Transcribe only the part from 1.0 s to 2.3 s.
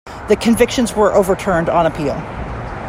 overturned on appeal.